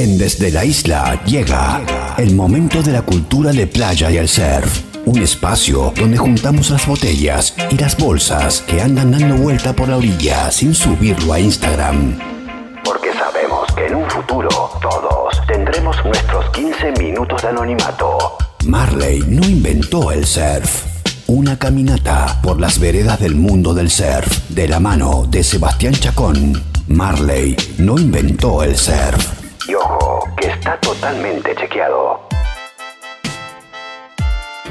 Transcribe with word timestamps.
En 0.00 0.16
Desde 0.16 0.50
la 0.50 0.64
Isla 0.64 1.22
llega 1.26 1.82
el 2.16 2.34
momento 2.34 2.82
de 2.82 2.90
la 2.90 3.02
cultura 3.02 3.52
de 3.52 3.66
playa 3.66 4.10
y 4.10 4.16
el 4.16 4.30
surf. 4.30 4.80
Un 5.04 5.18
espacio 5.18 5.92
donde 5.94 6.16
juntamos 6.16 6.70
las 6.70 6.86
botellas 6.86 7.54
y 7.68 7.76
las 7.76 7.98
bolsas 7.98 8.62
que 8.62 8.80
andan 8.80 9.10
dando 9.10 9.36
vuelta 9.36 9.74
por 9.74 9.90
la 9.90 9.98
orilla 9.98 10.50
sin 10.50 10.74
subirlo 10.74 11.34
a 11.34 11.38
Instagram. 11.38 12.18
Porque 12.82 13.12
sabemos 13.12 13.70
que 13.76 13.88
en 13.88 13.96
un 13.96 14.08
futuro 14.08 14.48
todos 14.80 15.46
tendremos 15.46 16.02
nuestros 16.02 16.48
15 16.52 16.92
minutos 16.92 17.42
de 17.42 17.48
anonimato. 17.48 18.38
Marley 18.64 19.22
no 19.28 19.46
inventó 19.46 20.12
el 20.12 20.24
surf. 20.24 20.82
Una 21.26 21.58
caminata 21.58 22.40
por 22.42 22.58
las 22.58 22.78
veredas 22.78 23.20
del 23.20 23.34
mundo 23.34 23.74
del 23.74 23.90
surf 23.90 24.48
de 24.48 24.66
la 24.66 24.80
mano 24.80 25.26
de 25.28 25.44
Sebastián 25.44 25.92
Chacón. 25.92 26.62
Marley 26.88 27.54
no 27.76 27.98
inventó 27.98 28.62
el 28.62 28.78
surf. 28.78 29.39
Que 30.40 30.48
está 30.48 30.80
totalmente 30.80 31.54
chequeado. 31.54 32.20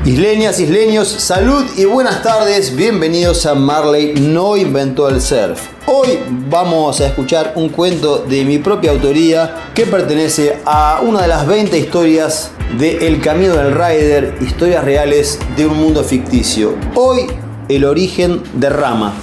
Isleñas, 0.04 0.60
isleños, 0.60 1.08
salud 1.08 1.64
y 1.78 1.86
buenas 1.86 2.24
tardes. 2.24 2.76
Bienvenidos 2.76 3.46
a 3.46 3.54
Marley 3.54 4.16
No 4.16 4.58
Inventó 4.58 5.08
el 5.10 5.22
Surf. 5.22 5.68
Hoy 5.86 6.18
vamos 6.28 7.02
a 7.02 7.08
escuchar 7.08 7.54
un 7.56 7.70
cuento 7.70 8.18
de 8.18 8.46
mi 8.46 8.58
propia 8.58 8.90
autoría 8.90 9.70
que 9.76 9.86
pertenece 9.86 10.58
a 10.66 11.02
una 11.04 11.22
de 11.22 11.28
las 11.28 11.46
20 11.46 11.78
historias 11.78 12.52
de 12.80 13.06
El 13.06 13.22
Camino 13.22 13.56
del 13.56 13.76
Rider, 13.76 14.38
historias 14.42 14.84
reales 14.84 15.38
de 15.56 15.68
un 15.68 15.78
mundo 15.78 16.04
ficticio. 16.04 16.76
Hoy, 16.96 17.28
el 17.68 17.86
origen 17.86 18.42
de 18.54 18.70
Rama. 18.72 19.14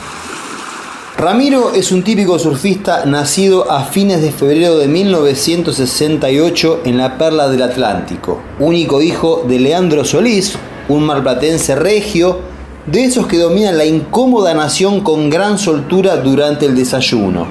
Ramiro 1.19 1.73
es 1.75 1.93
un 1.93 2.03
típico 2.03 2.39
surfista 2.39 3.07
nacido 3.07 3.71
a 3.71 3.85
fines 3.85 4.21
de 4.21 4.31
febrero 4.31 4.77
de 4.77 4.87
1968 4.87 6.83
en 6.85 6.99
la 6.99 7.17
Perla 7.17 7.49
del 7.49 7.63
Atlántico, 7.63 8.43
único 8.59 9.01
hijo 9.01 9.43
de 9.49 9.59
Leandro 9.59 10.05
Solís, 10.05 10.59
un 10.91 11.05
marplatense 11.05 11.75
regio, 11.75 12.41
de 12.85 13.05
esos 13.05 13.27
que 13.27 13.39
dominan 13.39 13.79
la 13.79 13.87
incómoda 13.87 14.53
nación 14.53 15.01
con 15.01 15.31
gran 15.31 15.59
soltura 15.59 16.19
durante 16.19 16.67
el 16.67 16.77
desayuno. 16.77 17.47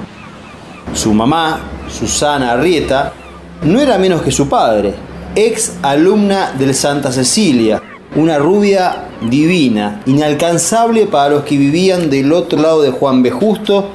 Su 0.94 1.12
mamá, 1.12 1.58
Susana 1.88 2.52
Arrieta, 2.52 3.14
no 3.62 3.80
era 3.80 3.98
menos 3.98 4.22
que 4.22 4.30
su 4.30 4.48
padre, 4.48 4.94
ex 5.34 5.72
alumna 5.82 6.52
del 6.56 6.72
Santa 6.72 7.10
Cecilia, 7.10 7.82
una 8.16 8.38
rubia 8.38 9.08
divina, 9.20 10.02
inalcanzable 10.06 11.06
para 11.06 11.30
los 11.34 11.44
que 11.44 11.56
vivían 11.56 12.08
del 12.08 12.32
otro 12.32 12.60
lado 12.60 12.82
de 12.82 12.90
Juan 12.90 13.22
B. 13.22 13.30
Justo 13.30 13.90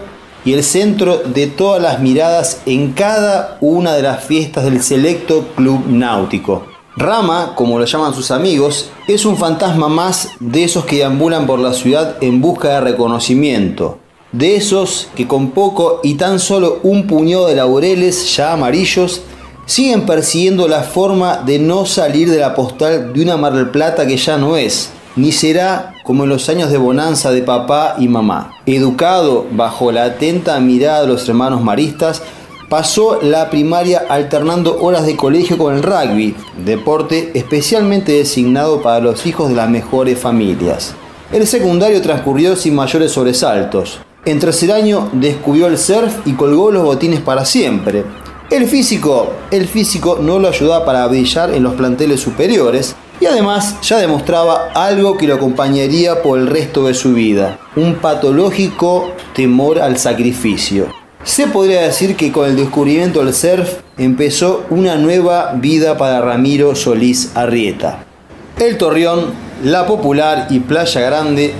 y 0.46 0.54
el 0.54 0.64
centro 0.64 1.18
de 1.18 1.48
todas 1.48 1.82
las 1.82 2.00
miradas 2.00 2.62
en 2.66 2.94
cada 2.94 3.58
una 3.62 3.94
de 3.94 4.04
las 4.04 4.24
fiestas 4.24 4.64
del 4.64 4.82
selecto 4.82 5.48
club 5.56 5.86
náutico. 5.88 6.68
Rama, 6.98 7.54
como 7.56 7.80
lo 7.80 7.86
llaman 7.86 8.14
sus 8.14 8.32
amigos, 8.32 8.90
es 9.08 9.26
un 9.26 9.38
fantasma 9.38 9.88
más 9.88 10.30
de 10.40 10.64
esos 10.64 10.86
que 10.86 10.98
deambulan 10.98 11.48
por 11.48 11.60
la 11.60 11.74
ciudad 11.74 12.18
en 12.22 12.42
busca 12.42 12.70
de 12.70 12.82
reconocimiento, 12.82 14.00
de 14.32 14.56
esos 14.56 15.08
que 15.16 15.28
con 15.28 15.52
poco 15.52 16.00
y 16.04 16.16
tan 16.16 16.40
solo 16.40 16.80
un 16.84 17.08
puñado 17.08 17.48
de 17.48 17.56
laureles 17.56 18.36
ya 18.36 18.54
amarillos 18.54 19.22
siguen 19.66 20.06
persiguiendo 20.06 20.68
la 20.68 20.84
forma 20.84 21.38
de 21.38 21.60
no 21.60 21.86
salir 21.86 22.30
de 22.30 22.40
la 22.40 22.56
postal 22.56 23.14
de 23.14 23.22
una 23.22 23.38
Mar 23.38 23.54
del 23.54 23.70
Plata 23.70 24.06
que 24.06 24.18
ya 24.18 24.38
no 24.38 24.58
es, 24.58 24.90
ni 25.16 25.32
será 25.32 25.96
como 26.04 26.24
en 26.24 26.30
los 26.30 26.50
años 26.50 26.72
de 26.72 26.78
bonanza 26.78 27.32
de 27.32 27.42
papá 27.42 27.96
y 27.98 28.08
mamá. 28.08 28.54
Educado 28.66 29.46
bajo 29.52 29.92
la 29.92 30.06
atenta 30.06 30.60
mirada 30.60 31.02
de 31.02 31.08
los 31.08 31.28
hermanos 31.28 31.62
maristas, 31.62 32.22
pasó 32.70 33.20
la 33.22 33.50
primaria 33.50 34.06
alternando 34.08 34.82
horas 34.82 35.06
de 35.06 35.18
colegio 35.18 35.58
con 35.58 35.76
el 35.76 35.84
rugby, 35.84 36.36
deporte 36.64 37.32
especialmente 37.34 38.14
designado 38.14 38.82
para 38.82 39.02
los 39.02 39.26
hijos 39.26 39.50
de 39.50 39.56
las 39.56 39.70
mejores 39.70 40.18
familias. 40.18 40.96
El 41.34 41.46
secundario 41.48 42.02
transcurrió 42.02 42.56
sin 42.56 42.76
mayores 42.76 43.12
sobresaltos. 43.12 44.00
En 44.24 44.40
tercer 44.40 44.72
año 44.72 45.10
descubrió 45.14 45.68
el 45.68 45.78
surf 45.78 46.26
y 46.26 46.34
colgó 46.34 46.72
los 46.72 46.84
botines 46.84 47.22
para 47.22 47.44
siempre. 47.44 48.06
El 48.52 48.68
físico, 48.68 49.32
el 49.50 49.66
físico 49.66 50.20
no 50.22 50.38
lo 50.38 50.50
ayudaba 50.50 50.84
para 50.84 51.08
brillar 51.08 51.54
en 51.54 51.64
los 51.64 51.76
planteles 51.76 52.20
superiores 52.20 52.98
y 53.22 53.26
además 53.26 53.78
ya 53.82 53.98
demostraba 53.98 54.72
algo 54.76 55.16
que 55.16 55.26
lo 55.26 55.36
acompañaría 55.36 56.22
por 56.22 56.38
el 56.38 56.48
resto 56.48 56.88
de 56.88 56.94
su 56.94 57.14
vida, 57.14 57.60
un 57.78 57.96
patológico 57.96 59.14
temor 59.34 59.80
al 59.80 59.98
sacrificio. 59.98 60.88
Se 61.24 61.48
podría 61.48 61.84
decir 61.84 62.18
que 62.18 62.34
con 62.34 62.46
el 62.50 62.58
descubrimiento 62.58 63.24
del 63.24 63.34
surf 63.34 63.70
empezó 63.98 64.66
una 64.70 64.98
nueva 64.98 65.54
vida 65.54 65.98
para 65.98 66.20
Ramiro 66.20 66.76
Solís 66.76 67.32
Arrieta. 67.36 68.04
El 68.60 68.78
Torreón, 68.78 69.28
La 69.64 69.86
Popular 69.86 70.48
y 70.50 70.60
Playa 70.60 71.00
Grande 71.00 71.54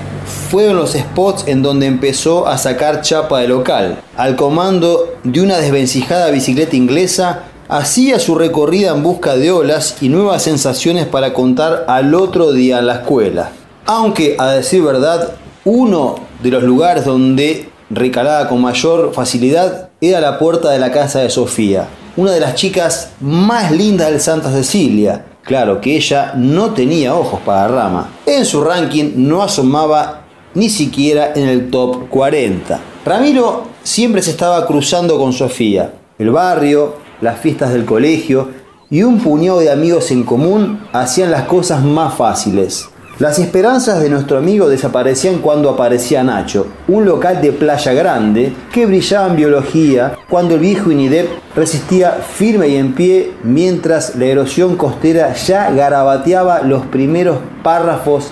fueron 0.52 0.76
los 0.76 0.92
spots 0.92 1.46
en 1.48 1.64
donde 1.64 1.86
empezó 1.86 2.46
a 2.46 2.58
sacar 2.58 3.00
chapa 3.00 3.40
de 3.40 3.48
local. 3.48 4.02
Al 4.18 4.36
comando 4.36 5.14
de 5.24 5.40
una 5.40 5.56
desvencijada 5.56 6.30
bicicleta 6.30 6.76
inglesa, 6.76 7.44
hacía 7.70 8.20
su 8.20 8.36
recorrida 8.36 8.92
en 8.92 9.02
busca 9.02 9.38
de 9.38 9.50
olas 9.50 9.96
y 10.02 10.10
nuevas 10.10 10.44
sensaciones 10.44 11.06
para 11.06 11.32
contar 11.32 11.86
al 11.88 12.14
otro 12.14 12.52
día 12.52 12.80
en 12.80 12.88
la 12.88 12.96
escuela. 12.96 13.52
Aunque, 13.86 14.36
a 14.38 14.52
decir 14.52 14.84
verdad, 14.84 15.36
uno 15.64 16.16
de 16.44 16.50
los 16.52 16.64
lugares 16.64 17.06
donde 17.06 17.70
recalaba 17.90 18.50
con 18.50 18.60
mayor 18.60 19.14
facilidad 19.14 19.88
era 20.02 20.20
la 20.20 20.38
puerta 20.38 20.70
de 20.70 20.80
la 20.80 20.92
casa 20.92 21.20
de 21.20 21.30
Sofía, 21.30 21.88
una 22.18 22.32
de 22.32 22.42
las 22.42 22.56
chicas 22.56 23.12
más 23.22 23.72
lindas 23.72 24.12
del 24.12 24.20
Santa 24.20 24.52
Cecilia. 24.52 25.28
Claro 25.44 25.80
que 25.80 25.96
ella 25.96 26.34
no 26.36 26.72
tenía 26.72 27.16
ojos 27.16 27.40
para 27.46 27.70
rama. 27.70 28.10
En 28.26 28.46
su 28.46 28.62
ranking 28.62 29.14
no 29.16 29.42
asomaba 29.42 30.21
ni 30.56 30.70
siquiera 30.70 31.34
en 31.36 31.48
el 31.48 31.70
top 31.70 32.10
40. 32.10 32.80
Ramiro 33.06 33.64
siempre 33.84 34.22
se 34.22 34.32
estaba 34.32 34.66
cruzando 34.68 35.18
con 35.18 35.34
Sofía. 35.34 35.94
El 36.18 36.30
barrio, 36.32 36.96
las 37.22 37.40
fiestas 37.40 37.74
del 37.74 37.86
colegio 37.86 38.50
y 38.90 39.04
un 39.04 39.20
puñado 39.20 39.60
de 39.60 39.72
amigos 39.72 40.12
en 40.12 40.24
común 40.24 40.82
hacían 40.92 41.32
las 41.32 41.44
cosas 41.44 41.84
más 41.84 42.14
fáciles. 42.16 42.90
Las 43.20 43.38
esperanzas 43.38 44.02
de 44.02 44.10
nuestro 44.10 44.40
amigo 44.40 44.68
desaparecían 44.68 45.40
cuando 45.40 45.70
aparecía 45.70 46.24
Nacho, 46.24 46.66
un 46.88 47.06
local 47.06 47.40
de 47.40 47.52
playa 47.52 47.94
grande 47.94 48.52
que 48.74 48.88
brillaba 48.88 49.28
en 49.28 49.36
biología 49.36 50.14
cuando 50.28 50.56
el 50.56 50.62
viejo 50.62 50.92
Inidep 50.92 51.30
resistía 51.56 52.14
firme 52.14 52.70
y 52.70 52.78
en 52.78 52.94
pie 52.94 53.32
mientras 53.44 54.16
la 54.16 54.26
erosión 54.26 54.76
costera 54.76 55.34
ya 55.36 55.70
garabateaba 55.70 56.64
los 56.64 56.84
primeros 56.88 57.38
párrafos 57.62 58.32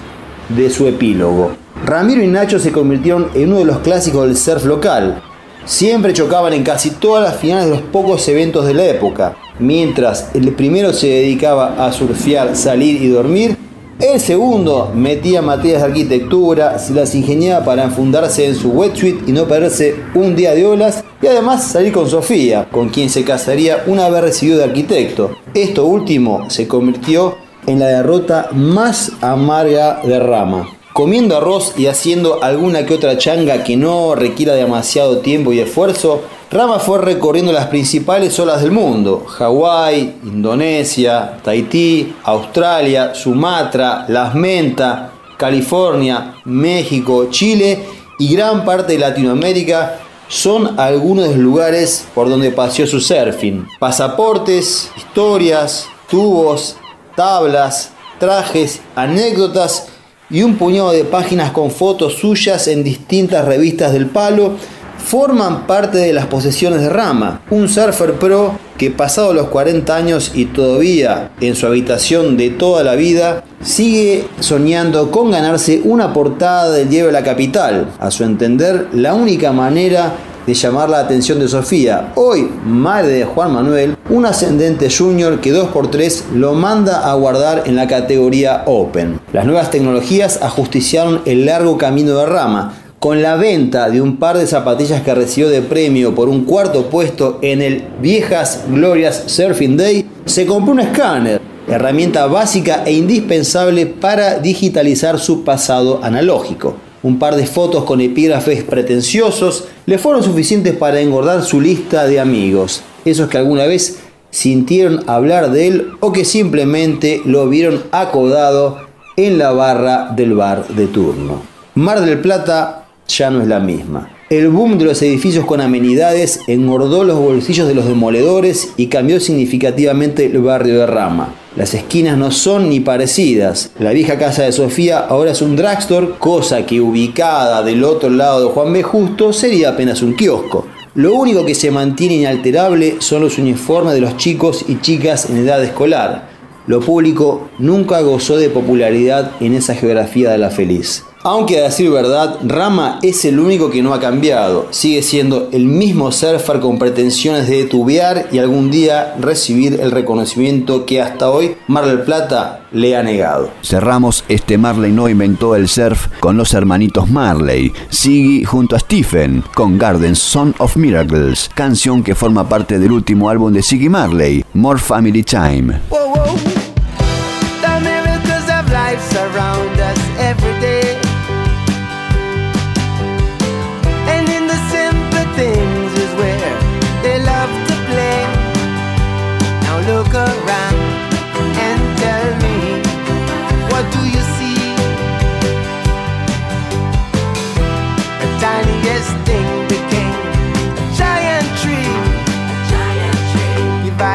de 0.50 0.72
su 0.72 0.88
epílogo. 0.88 1.59
Ramiro 1.86 2.22
y 2.22 2.28
Nacho 2.28 2.60
se 2.60 2.72
convirtieron 2.72 3.30
en 3.34 3.50
uno 3.50 3.60
de 3.60 3.66
los 3.66 3.80
clásicos 3.80 4.28
del 4.28 4.38
surf 4.38 4.66
local. 4.66 5.22
Siempre 5.66 6.14
chocaban 6.14 6.54
en 6.54 6.64
casi 6.64 6.92
todas 6.92 7.24
las 7.24 7.40
finales 7.40 7.66
de 7.66 7.72
los 7.72 7.82
pocos 7.82 8.28
eventos 8.28 8.66
de 8.66 8.74
la 8.74 8.86
época. 8.86 9.36
Mientras 9.60 10.32
el 10.34 10.52
primero 10.54 10.94
se 10.94 11.08
dedicaba 11.08 11.86
a 11.86 11.92
surfear, 11.92 12.56
salir 12.56 13.02
y 13.02 13.08
dormir, 13.08 13.58
el 14.00 14.20
segundo 14.20 14.92
metía 14.96 15.42
materias 15.42 15.82
de 15.82 15.88
arquitectura, 15.90 16.80
se 16.80 16.94
las 16.94 17.14
ingeniaba 17.16 17.66
para 17.66 17.84
enfundarse 17.84 18.46
en 18.46 18.56
su 18.56 18.70
wetsuit 18.70 19.28
y 19.28 19.34
no 19.34 19.46
perderse 19.46 19.96
un 20.16 20.36
día 20.38 20.54
de 20.56 20.66
olas 20.66 21.04
y 21.22 21.28
además 21.28 21.66
salir 21.66 21.92
con 21.92 22.10
Sofía, 22.10 22.70
con 22.72 22.90
quien 22.90 23.10
se 23.10 23.26
casaría 23.26 23.84
una 23.88 24.08
vez 24.10 24.22
recibido 24.22 24.60
de 24.60 24.64
arquitecto. 24.64 25.36
Esto 25.54 25.86
último 25.86 26.50
se 26.50 26.68
convirtió 26.68 27.36
en 27.68 27.80
la 27.80 27.88
derrota 27.88 28.48
más 28.54 29.12
amarga 29.22 30.00
de 30.04 30.18
Rama. 30.18 30.79
Comiendo 31.00 31.38
arroz 31.38 31.76
y 31.78 31.86
haciendo 31.86 32.44
alguna 32.44 32.86
que 32.86 32.94
otra 32.94 33.18
changa 33.18 33.64
que 33.64 33.78
no 33.78 34.16
requiera 34.16 34.54
demasiado 34.56 35.20
tiempo 35.20 35.54
y 35.54 35.60
esfuerzo, 35.62 36.24
Rama 36.52 36.78
fue 36.78 36.98
recorriendo 37.00 37.54
las 37.54 37.68
principales 37.68 38.38
olas 38.38 38.62
del 38.62 38.74
mundo, 38.74 39.24
Hawái, 39.26 40.18
Indonesia, 40.26 41.38
Tahití, 41.42 42.16
Australia, 42.26 43.16
Sumatra, 43.16 44.04
Las 44.10 44.36
Menta, 44.36 45.12
California, 45.38 46.34
México, 46.44 47.28
Chile 47.30 47.80
y 48.20 48.36
gran 48.36 48.66
parte 48.66 48.92
de 48.92 49.00
Latinoamérica 49.00 50.02
son 50.28 50.78
algunos 50.78 51.30
de 51.30 51.36
los 51.36 51.40
lugares 51.40 52.08
por 52.14 52.28
donde 52.28 52.52
paseó 52.52 52.86
su 52.86 53.00
surfing. 53.00 53.66
Pasaportes, 53.80 54.92
historias, 54.98 55.88
tubos, 56.10 56.76
tablas, 57.16 57.92
trajes, 58.20 58.82
anécdotas 58.98 59.88
y 60.30 60.44
un 60.44 60.56
puñado 60.56 60.92
de 60.92 61.06
páginas 61.06 61.52
con 61.52 61.72
fotos 61.72 62.16
suyas 62.16 62.68
en 62.68 62.84
distintas 62.84 63.46
revistas 63.46 63.94
del 63.94 64.08
palo 64.08 64.56
forman 64.98 65.66
parte 65.66 65.98
de 65.98 66.14
las 66.14 66.28
posesiones 66.28 66.82
de 66.82 66.90
Rama, 66.90 67.42
un 67.50 67.68
surfer 67.68 68.14
pro 68.14 68.60
que 68.78 68.92
pasado 68.92 69.34
los 69.34 69.48
40 69.48 69.96
años 69.96 70.32
y 70.36 70.46
todavía 70.46 71.32
en 71.42 71.56
su 71.56 71.66
habitación 71.66 72.38
de 72.38 72.50
toda 72.50 72.84
la 72.84 72.96
vida, 72.96 73.44
sigue 73.62 74.26
soñando 74.40 75.12
con 75.12 75.32
ganarse 75.32 75.82
una 75.84 76.14
portada 76.14 76.72
del 76.72 76.90
Lleve 76.90 77.10
a 77.10 77.14
la 77.14 77.24
Capital. 77.24 77.90
A 78.00 78.12
su 78.12 78.24
entender, 78.24 78.88
la 78.94 79.16
única 79.16 79.52
manera 79.52 80.14
de 80.50 80.56
llamar 80.56 80.90
la 80.90 80.98
atención 80.98 81.40
de 81.40 81.48
Sofía, 81.48 82.12
hoy 82.16 82.50
madre 82.66 83.10
de 83.10 83.24
Juan 83.24 83.54
Manuel, 83.54 83.96
un 84.10 84.26
ascendente 84.26 84.90
junior 84.90 85.40
que 85.42 85.54
2x3 85.54 86.32
lo 86.34 86.56
manda 86.56 87.08
a 87.08 87.14
guardar 87.14 87.66
en 87.68 87.76
la 87.76 87.86
categoría 87.86 88.64
Open. 88.66 89.20
Las 89.32 89.46
nuevas 89.46 89.70
tecnologías 89.70 90.40
ajusticiaron 90.42 91.22
el 91.26 91.46
largo 91.46 91.78
camino 91.78 92.18
de 92.18 92.26
rama, 92.26 92.74
con 92.98 93.22
la 93.22 93.36
venta 93.36 93.92
de 93.92 94.02
un 94.02 94.18
par 94.18 94.40
de 94.40 94.48
zapatillas 94.48 95.04
que 95.04 95.14
recibió 95.14 95.50
de 95.50 95.62
premio 95.62 96.16
por 96.16 96.30
un 96.30 96.46
cuarto 96.46 96.90
puesto 96.90 97.38
en 97.44 97.62
el 97.62 97.84
Viejas 98.02 98.64
Glorias 98.70 99.26
Surfing 99.28 99.78
Day, 99.78 100.10
se 100.26 100.48
compró 100.48 100.74
un 100.74 100.80
escáner, 100.80 101.40
herramienta 101.68 102.26
básica 102.26 102.82
e 102.88 102.94
indispensable 102.94 103.86
para 103.86 104.40
digitalizar 104.40 105.20
su 105.20 105.44
pasado 105.44 106.00
analógico. 106.02 106.89
Un 107.02 107.18
par 107.18 107.36
de 107.36 107.46
fotos 107.46 107.86
con 107.86 108.02
epígrafes 108.02 108.64
pretenciosos 108.64 109.66
le 109.86 109.98
fueron 109.98 110.22
suficientes 110.22 110.76
para 110.76 111.00
engordar 111.00 111.44
su 111.44 111.62
lista 111.62 112.06
de 112.06 112.20
amigos, 112.20 112.82
esos 113.06 113.30
que 113.30 113.38
alguna 113.38 113.66
vez 113.66 114.00
sintieron 114.32 115.04
hablar 115.08 115.52
de 115.52 115.68
él 115.68 115.88
o 116.02 116.12
que 116.12 116.26
simplemente 116.26 117.22
lo 117.26 117.48
vieron 117.48 117.84
acodado 117.92 118.80
en 119.16 119.38
la 119.38 119.52
barra 119.52 120.12
del 120.16 120.34
bar 120.34 120.68
de 120.68 120.88
turno. 120.88 121.42
Mar 121.76 122.02
del 122.02 122.20
Plata 122.20 122.88
ya 123.08 123.30
no 123.30 123.42
es 123.42 123.48
la 123.48 123.60
misma. 123.60 124.10
El 124.30 124.50
boom 124.50 124.78
de 124.78 124.86
los 124.86 125.02
edificios 125.02 125.46
con 125.46 125.60
amenidades 125.62 126.42
engordó 126.48 127.04
los 127.04 127.18
bolsillos 127.18 127.68
de 127.68 127.74
los 127.74 127.88
demoledores 127.88 128.74
y 128.78 128.88
cambió 128.88 129.20
significativamente 129.20 130.26
el 130.26 130.40
barrio 130.40 130.80
de 130.80 130.86
Rama. 130.86 131.34
Las 131.56 131.74
esquinas 131.74 132.16
no 132.16 132.30
son 132.30 132.70
ni 132.70 132.80
parecidas. 132.80 133.72
La 133.80 133.92
vieja 133.92 134.20
casa 134.20 134.44
de 134.44 134.52
Sofía 134.52 135.00
ahora 135.00 135.32
es 135.32 135.42
un 135.42 135.56
drugstore, 135.56 136.12
cosa 136.20 136.64
que 136.66 136.80
ubicada 136.80 137.64
del 137.64 137.84
otro 137.84 138.10
lado 138.12 138.42
de 138.46 138.54
Juan 138.54 138.72
B. 138.72 138.84
Justo 138.84 139.34
sería 139.34 139.70
apenas 139.70 140.04
un 140.04 140.14
kiosco. 140.14 140.68
Lo 140.94 141.16
único 141.16 141.46
que 141.46 141.56
se 141.56 141.72
mantiene 141.72 142.16
inalterable 142.16 142.98
son 143.00 143.24
los 143.24 143.40
uniformes 143.40 143.96
de 143.96 144.02
los 144.02 144.16
chicos 144.18 144.64
y 144.68 144.80
chicas 144.80 145.28
en 145.28 145.38
edad 145.38 145.64
escolar. 145.64 146.30
Lo 146.68 146.82
público 146.82 147.50
nunca 147.58 148.02
gozó 148.02 148.38
de 148.38 148.50
popularidad 148.50 149.32
en 149.40 149.56
esa 149.56 149.74
geografía 149.74 150.30
de 150.30 150.38
la 150.38 150.52
feliz. 150.52 151.04
Aunque 151.32 151.60
a 151.60 151.66
decir 151.66 151.92
verdad, 151.92 152.40
Rama 152.44 152.98
es 153.04 153.24
el 153.24 153.40
único 153.40 153.70
que 153.70 153.84
no 153.84 153.94
ha 153.94 154.00
cambiado. 154.00 154.66
Sigue 154.72 155.04
siendo 155.04 155.50
el 155.52 155.66
mismo 155.66 156.12
surfer 156.12 156.60
con 156.60 156.80
pretensiones 156.80 157.48
de 157.48 157.66
tubear 157.66 158.30
y 158.32 158.40
algún 158.40 158.72
día 158.72 159.14
recibir 159.20 159.80
el 159.80 159.92
reconocimiento 159.92 160.88
que 160.88 161.04
hasta 161.04 161.30
hoy 161.30 161.56
Mar 161.68 161.86
del 161.86 162.02
Plata 162.02 162.62
le 162.72 162.98
ha 162.98 163.04
negado. 163.04 163.52
Cerramos 163.62 164.24
este 164.28 164.58
Marley 164.58 164.92
no 164.92 165.08
inventó 165.08 165.56
el 165.56 165.68
surf 165.68 166.08
con 166.20 166.36
los 166.36 166.56
hermanitos 166.56 167.08
Marley, 167.08 167.74
Siggy 167.90 168.44
junto 168.44 168.76
a 168.76 168.80
Stephen 168.80 169.44
con 169.54 169.78
Garden's 169.78 170.18
Son 170.18 170.56
of 170.58 170.78
Miracles, 170.78 171.52
canción 171.54 172.02
que 172.02 172.16
forma 172.16 172.50
parte 172.50 172.80
del 172.80 172.92
último 172.92 173.30
álbum 173.30 173.54
de 173.54 173.62
Siggy 173.62 173.88
Marley, 173.88 174.44
More 174.56 174.80
Family 174.80 175.22
Time. 175.22 175.80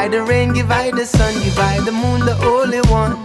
The 0.09 0.21
rain, 0.23 0.53
give 0.53 0.69
I 0.69 0.91
the 0.91 1.05
sun, 1.05 1.33
give 1.43 1.57
I 1.57 1.79
the 1.79 1.91
moon, 1.91 2.19
the 2.25 2.35
only 2.45 2.81
one. 2.91 3.15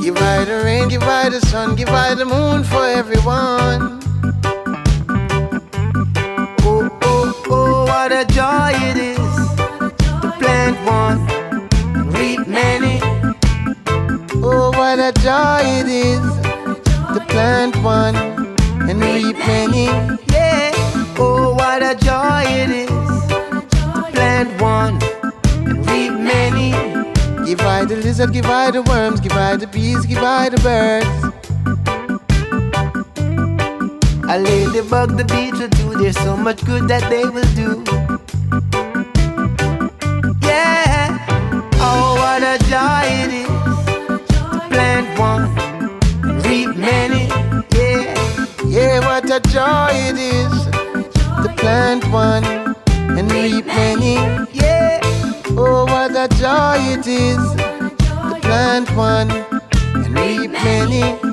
Give 0.00 0.16
I 0.16 0.44
the 0.44 0.62
rain, 0.64 0.88
give 0.88 1.02
I 1.02 1.28
the 1.28 1.40
sun, 1.40 1.74
give 1.74 1.88
I 1.88 2.14
the 2.14 2.24
moon 2.24 2.64
for 2.64 2.84
everyone. 2.84 4.00
Oh, 6.62 6.88
oh, 7.02 7.42
oh, 7.46 7.84
what 7.86 8.12
a 8.12 8.24
joy 8.26 8.72
it 8.88 8.96
is 8.96 9.18
to 10.22 10.32
plant 10.38 10.76
one 10.86 11.18
reap 12.12 12.46
many. 12.46 13.00
Oh, 14.42 14.70
what 14.76 14.98
a 14.98 15.12
joy 15.20 15.60
it 15.80 15.88
is 15.88 16.24
to 17.14 17.24
plant 17.28 17.76
one 17.82 18.16
and 18.88 19.00
reap 19.00 19.36
many. 19.38 20.29
Plant 24.44 24.62
one 24.62 25.02
and 25.68 25.86
reap 25.90 26.12
many. 26.12 26.70
Give 27.44 27.60
I 27.60 27.84
the 27.84 27.96
lizard, 27.96 28.32
give 28.32 28.46
I 28.46 28.70
the 28.70 28.82
worms, 28.82 29.20
give 29.20 29.32
I 29.32 29.56
the 29.56 29.66
bees, 29.66 30.06
give 30.06 30.22
I 30.22 30.48
the 30.48 30.56
birds. 30.58 31.06
I 34.28 34.38
lay 34.38 34.64
the 34.66 34.86
bug, 34.88 35.16
the 35.18 35.24
beetle 35.24 35.68
too. 35.68 35.98
There's 35.98 36.16
so 36.18 36.36
much 36.36 36.64
good 36.64 36.88
that 36.88 37.08
they 37.10 37.24
will 37.24 37.50
do. 37.54 37.84
Yeah, 40.40 41.18
oh 41.80 42.14
what 42.20 42.42
a 42.42 42.56
joy 42.70 43.04
it 43.24 43.32
is 43.44 43.48
to 44.28 44.60
plant 44.70 45.18
one 45.18 45.44
reap 46.44 46.76
many. 46.76 47.26
Yeah, 47.76 48.14
yeah, 48.64 49.00
what 49.00 49.24
a 49.30 49.40
joy 49.50 49.90
it 49.92 50.16
is 50.16 50.52
to 51.44 51.54
plant 51.58 52.06
one 52.10 52.44
and 53.18 53.30
reap 53.32 53.66
many. 53.66 54.29
Joy 56.40 56.78
it 56.96 57.06
is 57.06 57.36
to 57.54 58.38
plant 58.40 58.88
one 58.96 59.30
and 59.30 60.08
reap 60.08 60.50
many. 60.50 61.29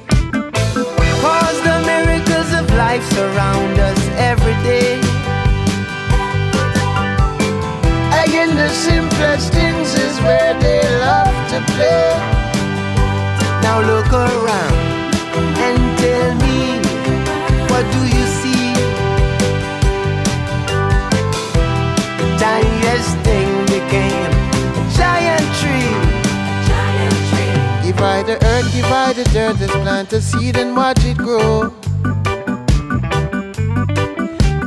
Let's 29.56 29.72
plant 29.72 30.12
a 30.12 30.22
seed 30.22 30.58
and 30.58 30.76
watch 30.76 31.04
it 31.06 31.18
grow. 31.18 31.70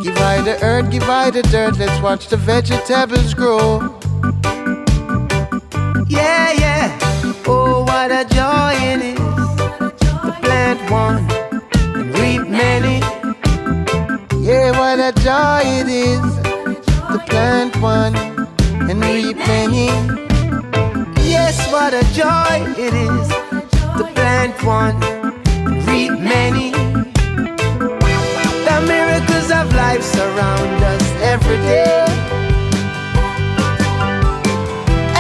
Divide 0.03 0.45
the 0.45 0.59
earth, 0.63 0.91
divide 0.91 1.35
the 1.35 1.43
dirt, 1.43 1.77
let's 1.79 2.01
watch 2.03 2.29
the 2.29 2.37
vegetables 2.39 3.35
grow. 3.35 3.99
Yeah, 6.09 6.53
yeah, 6.53 6.99
oh, 7.47 7.85
what 7.87 8.11
a 8.11 8.25
joy 8.35 8.73
it 8.93 9.03
is 9.03 9.19
to 10.23 10.33
plant 10.41 10.81
one 10.91 11.29
and 11.95 12.19
reap 12.19 12.49
many. 12.49 13.01
Yeah, 14.43 14.71
what 14.79 14.99
a 14.99 15.13
joy 15.21 15.61
it 15.65 15.89
is 15.89 16.25
to 17.13 17.19
plant 17.29 17.77
one 17.83 18.17
and 18.89 19.05
reap 19.05 19.37
many. 19.37 19.87
Yes, 21.29 21.71
what 21.71 21.93
a 21.93 22.03
joy 22.15 22.65
it 22.79 22.95
is 22.95 23.40
to 24.01 24.07
plant 24.15 24.57
one 24.65 24.99
reap 25.85 26.13
many. 26.19 26.71
The 28.67 28.79
miracles 28.87 29.51
of 29.51 29.67
life 29.75 30.03
surround 30.03 30.83
us 30.93 31.05
every 31.33 31.59
day. 31.69 32.07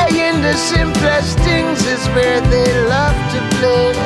And 0.00 0.16
in 0.16 0.40
the 0.40 0.54
simplest 0.54 1.38
things 1.40 1.84
is 1.84 2.06
where 2.14 2.40
they 2.52 2.70
love 2.88 3.18
to 3.32 3.56
play. 3.58 3.99